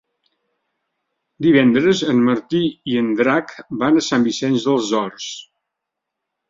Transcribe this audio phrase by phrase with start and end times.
[1.47, 2.63] Divendres en Martí
[2.95, 3.55] i en Drac
[3.85, 5.33] van a Sant Vicenç dels Horts.